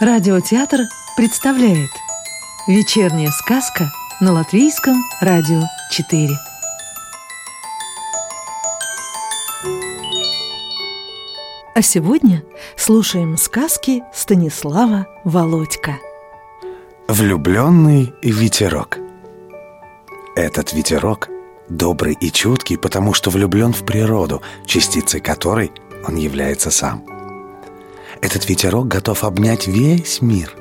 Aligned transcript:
Радиотеатр 0.00 0.82
представляет 1.16 1.90
Вечерняя 2.68 3.32
сказка 3.32 3.90
на 4.20 4.32
Латвийском 4.32 4.94
радио 5.20 5.62
4 5.90 6.38
А 11.74 11.82
сегодня 11.82 12.44
слушаем 12.76 13.36
сказки 13.36 14.04
Станислава 14.14 15.08
Володька. 15.24 15.98
Влюбленный 17.08 18.14
ветерок 18.22 18.98
Этот 20.36 20.72
ветерок 20.74 21.28
добрый 21.68 22.16
и 22.20 22.30
чуткий, 22.30 22.78
потому 22.78 23.14
что 23.14 23.30
влюблен 23.30 23.72
в 23.72 23.84
природу, 23.84 24.42
частицей 24.64 25.18
которой 25.18 25.72
он 26.06 26.14
является 26.14 26.70
сам– 26.70 27.04
этот 28.22 28.48
ветерок 28.48 28.88
готов 28.88 29.24
обнять 29.24 29.66
весь 29.66 30.20
мир. 30.20 30.54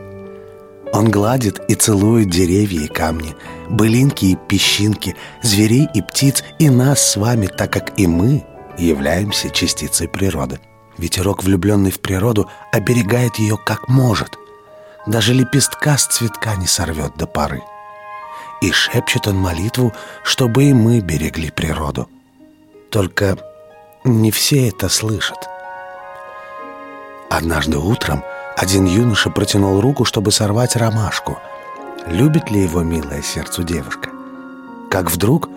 Он 0.94 1.12
гладит 1.12 1.60
и 1.70 1.76
целует 1.76 2.30
деревья 2.30 2.82
и 2.82 2.88
камни, 2.88 3.36
былинки 3.70 4.26
и 4.26 4.36
песчинки, 4.36 5.16
зверей 5.42 5.88
и 5.94 6.02
птиц, 6.02 6.44
и 6.60 6.70
нас 6.70 7.02
с 7.12 7.18
вами, 7.18 7.48
так 7.48 7.72
как 7.72 8.00
и 8.00 8.08
мы 8.08 8.46
являемся 8.78 9.50
частицей 9.50 10.08
природы. 10.08 10.60
Ветерок, 10.98 11.44
влюбленный 11.44 11.92
в 11.92 12.00
природу, 12.00 12.50
оберегает 12.72 13.36
ее 13.38 13.58
как 13.58 13.88
может. 13.88 14.38
Даже 15.06 15.34
лепестка 15.34 15.98
с 15.98 16.06
цветка 16.06 16.56
не 16.56 16.68
сорвет 16.68 17.14
до 17.18 17.28
поры. 17.28 17.62
И 18.62 18.72
шепчет 18.72 19.28
он 19.28 19.38
молитву, 19.38 19.94
чтобы 20.24 20.66
и 20.66 20.74
мы 20.74 21.00
берегли 21.00 21.52
природу. 21.52 22.10
Только 22.90 23.38
не 24.04 24.32
все 24.32 24.70
это 24.70 24.90
слышат. 24.90 25.48
Однажды 27.30 27.78
утром 27.78 28.24
один 28.56 28.86
юноша 28.86 29.30
протянул 29.30 29.82
руку, 29.82 30.06
чтобы 30.06 30.32
сорвать 30.32 30.76
ромашку. 30.76 31.38
Любит 32.08 32.50
ли 32.50 32.64
его 32.64 32.84
милое 32.84 33.22
сердцу 33.22 33.64
девушка? 33.64 34.10
Как 34.90 35.12
вдруг 35.12 35.50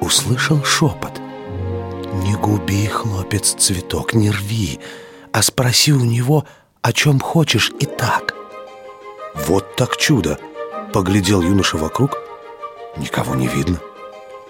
услышал 0.00 0.62
шепот. 0.62 1.20
«Не 2.22 2.34
губи, 2.34 2.86
хлопец, 2.86 3.54
цветок, 3.58 4.14
не 4.14 4.30
рви, 4.30 4.80
а 5.32 5.42
спроси 5.42 5.92
у 5.92 6.04
него, 6.04 6.44
о 6.82 6.92
чем 6.92 7.20
хочешь 7.20 7.72
и 7.80 7.86
так». 7.86 8.34
«Вот 9.34 9.76
так 9.76 9.96
чудо!»— 9.96 10.38
поглядел 10.92 11.42
юноша 11.42 11.76
вокруг. 11.76 12.16
Никого 12.96 13.34
не 13.34 13.48
видно. 13.48 13.80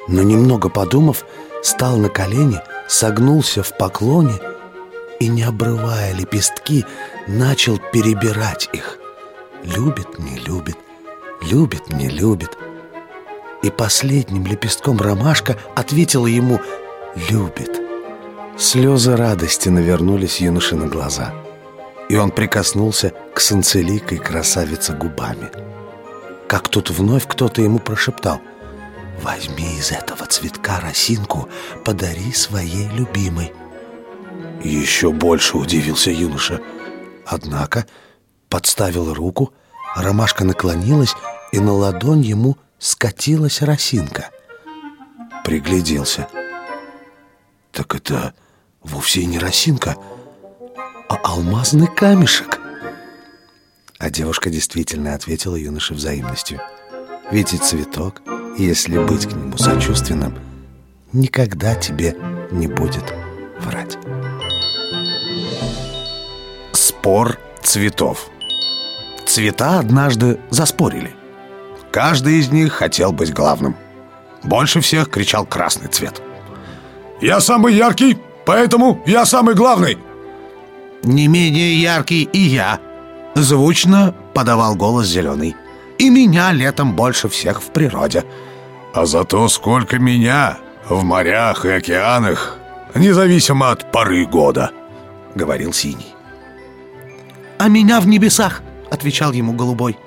Но 0.06 0.22
немного 0.22 0.68
подумав, 0.68 1.24
стал 1.62 1.96
на 1.96 2.08
колени, 2.08 2.60
согнулся 2.88 3.62
в 3.64 3.76
поклоне— 3.76 4.34
и, 5.20 5.28
не 5.28 5.42
обрывая 5.42 6.12
лепестки, 6.14 6.84
начал 7.26 7.78
перебирать 7.92 8.68
их. 8.72 8.98
Любит, 9.62 10.18
не 10.18 10.38
любит, 10.38 10.76
любит, 11.42 11.88
не 11.92 12.08
любит. 12.08 12.56
И 13.62 13.70
последним 13.70 14.46
лепестком 14.46 14.98
ромашка 14.98 15.56
ответила 15.74 16.26
ему 16.26 16.60
«любит». 17.30 17.80
Слезы 18.58 19.16
радости 19.16 19.68
навернулись 19.68 20.40
юноше 20.40 20.76
на 20.76 20.86
глаза, 20.86 21.34
и 22.08 22.16
он 22.16 22.30
прикоснулся 22.30 23.12
к 23.34 23.40
санцеликой 23.40 24.18
красавице 24.18 24.92
губами. 24.92 25.50
Как 26.48 26.68
тут 26.68 26.90
вновь 26.90 27.26
кто-то 27.26 27.60
ему 27.60 27.78
прошептал 27.78 28.40
«Возьми 29.22 29.76
из 29.78 29.90
этого 29.90 30.26
цветка 30.26 30.80
росинку, 30.80 31.48
подари 31.84 32.32
своей 32.32 32.88
любимой». 32.90 33.52
Еще 34.66 35.12
больше 35.12 35.56
удивился 35.56 36.10
юноша. 36.10 36.60
Однако 37.24 37.86
подставил 38.48 39.14
руку, 39.14 39.54
ромашка 39.94 40.44
наклонилась, 40.44 41.14
и 41.52 41.60
на 41.60 41.72
ладонь 41.72 42.22
ему 42.22 42.56
скатилась 42.78 43.62
росинка. 43.62 44.30
Пригляделся. 45.44 46.28
Так 47.70 47.94
это 47.94 48.34
вовсе 48.82 49.24
не 49.24 49.38
росинка, 49.38 49.96
а 51.08 51.14
алмазный 51.22 51.86
камешек. 51.86 52.60
А 53.98 54.10
девушка 54.10 54.50
действительно 54.50 55.14
ответила 55.14 55.54
юноше 55.54 55.94
взаимностью. 55.94 56.60
Ведь 57.30 57.50
цветок, 57.62 58.20
если 58.58 58.98
быть 58.98 59.26
к 59.26 59.32
нему 59.32 59.56
сочувственным, 59.58 60.36
никогда 61.12 61.76
тебе 61.76 62.16
не 62.50 62.66
будет 62.66 63.14
врать. 63.60 63.96
Спор 67.06 67.38
цветов 67.62 68.26
Цвета 69.26 69.78
однажды 69.78 70.40
заспорили 70.50 71.14
Каждый 71.92 72.40
из 72.40 72.50
них 72.50 72.72
хотел 72.72 73.12
быть 73.12 73.32
главным 73.32 73.76
Больше 74.42 74.80
всех 74.80 75.08
кричал 75.08 75.46
красный 75.46 75.86
цвет 75.86 76.20
«Я 77.20 77.38
самый 77.38 77.74
яркий, 77.74 78.18
поэтому 78.44 79.00
я 79.06 79.24
самый 79.24 79.54
главный!» 79.54 79.98
«Не 81.04 81.28
менее 81.28 81.80
яркий 81.80 82.24
и 82.24 82.40
я!» 82.40 82.80
Звучно 83.36 84.12
подавал 84.34 84.74
голос 84.74 85.06
зеленый 85.06 85.54
«И 85.98 86.10
меня 86.10 86.50
летом 86.50 86.96
больше 86.96 87.28
всех 87.28 87.62
в 87.62 87.66
природе!» 87.66 88.24
«А 88.94 89.06
зато 89.06 89.46
сколько 89.46 90.00
меня 90.00 90.58
в 90.88 91.04
морях 91.04 91.66
и 91.66 91.68
океанах, 91.68 92.58
независимо 92.96 93.70
от 93.70 93.92
поры 93.92 94.26
года!»— 94.26 94.72
говорил 95.36 95.72
синий 95.72 96.15
«А 97.58 97.68
меня 97.68 98.00
в 98.00 98.06
небесах!»— 98.06 98.62
отвечал 98.90 99.32
ему 99.32 99.52
голубой. 99.52 99.98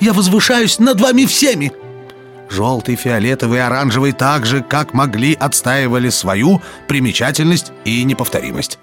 «Я 0.00 0.12
возвышаюсь 0.12 0.78
над 0.78 1.00
вами 1.00 1.24
всеми!» 1.26 1.72
Желтый, 2.50 2.96
фиолетовый, 2.96 3.64
оранжевый 3.64 4.12
так 4.12 4.46
же, 4.46 4.62
как 4.62 4.94
могли, 4.94 5.34
отстаивали 5.34 6.08
свою 6.08 6.62
примечательность 6.86 7.72
и 7.84 8.02
неповторимость. 8.04 8.78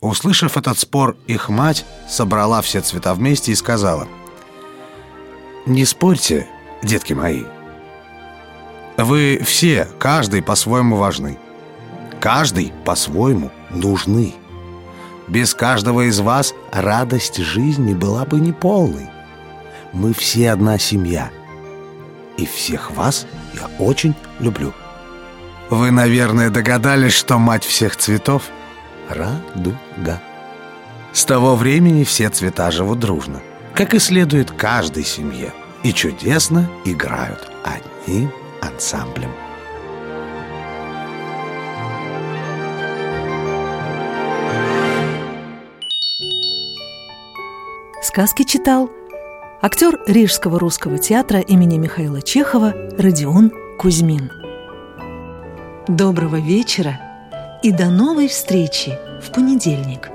Услышав 0.00 0.56
этот 0.56 0.78
спор, 0.78 1.16
их 1.26 1.48
мать 1.48 1.86
собрала 2.08 2.60
все 2.62 2.80
цвета 2.80 3.14
вместе 3.14 3.52
и 3.52 3.56
сказала 3.56 4.08
«Не 5.64 5.84
спорьте, 5.84 6.48
детки 6.82 7.12
мои. 7.12 7.44
Вы 8.96 9.40
все, 9.44 9.88
каждый 9.98 10.42
по-своему 10.42 10.96
важны. 10.96 11.38
Каждый 12.20 12.72
по-своему 12.84 13.50
нужны». 13.70 14.34
Без 15.28 15.54
каждого 15.54 16.08
из 16.08 16.20
вас 16.20 16.54
радость 16.72 17.38
жизни 17.38 17.94
была 17.94 18.24
бы 18.24 18.38
неполной. 18.38 19.08
Мы 19.92 20.14
все 20.14 20.52
одна 20.52 20.78
семья. 20.78 21.30
И 22.36 22.46
всех 22.46 22.92
вас 22.92 23.26
я 23.54 23.68
очень 23.78 24.14
люблю. 24.38 24.72
Вы, 25.68 25.90
наверное, 25.90 26.50
догадались, 26.50 27.14
что 27.14 27.38
мать 27.38 27.64
всех 27.64 27.96
цветов— 27.96 28.44
радуга. 29.08 30.20
С 31.12 31.24
того 31.24 31.56
времени 31.56 32.04
все 32.04 32.28
цвета 32.28 32.70
живут 32.70 33.00
дружно, 33.00 33.40
как 33.74 33.94
и 33.94 33.98
следует 33.98 34.52
каждой 34.52 35.04
семье, 35.04 35.52
и 35.82 35.92
чудесно 35.92 36.70
играют 36.84 37.50
одним 37.64 38.30
ансамблем. 38.60 39.30
Сказки 48.06 48.44
читал 48.44 48.88
актер 49.60 49.98
Рижского 50.06 50.60
русского 50.60 50.96
театра 50.96 51.40
имени 51.40 51.76
Михаила 51.76 52.22
Чехова 52.22 52.72
Родион 52.96 53.50
Кузьмин. 53.80 54.30
Доброго 55.88 56.36
вечера 56.36 57.00
и 57.64 57.72
до 57.72 57.86
новой 57.86 58.28
встречи 58.28 58.96
в 59.20 59.32
понедельник. 59.34 60.08